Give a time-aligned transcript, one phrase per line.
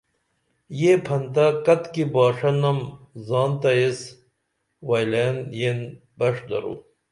[0.79, 2.79] یہ پھنتہ کتِکی باݜہ نم
[3.27, 3.99] زان تہ ایس
[4.87, 5.79] ویئلین ین
[6.17, 6.73] بݜ درو